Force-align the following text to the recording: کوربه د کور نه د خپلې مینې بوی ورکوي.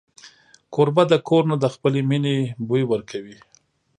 کوربه 0.73 1.03
د 1.11 1.13
کور 1.27 1.43
نه 1.51 1.55
د 1.63 1.65
خپلې 1.75 2.01
مینې 2.09 2.37
بوی 2.67 2.83
ورکوي. 2.91 3.37